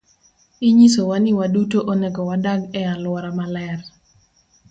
Inyisowa 0.67 1.15
ni 1.23 1.31
waduto 1.37 1.79
onego 1.91 2.21
wadag 2.29 2.61
e 2.79 2.81
alwora 2.93 3.29
maler. 3.37 3.79